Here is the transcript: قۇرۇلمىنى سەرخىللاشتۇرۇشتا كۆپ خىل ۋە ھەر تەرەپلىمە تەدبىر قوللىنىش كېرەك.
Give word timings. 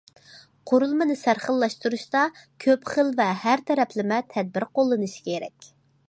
قۇرۇلمىنى 0.69 1.17
سەرخىللاشتۇرۇشتا 1.23 2.23
كۆپ 2.65 2.89
خىل 2.93 3.11
ۋە 3.19 3.27
ھەر 3.43 3.63
تەرەپلىمە 3.67 4.17
تەدبىر 4.33 4.65
قوللىنىش 4.79 5.19
كېرەك. 5.29 5.69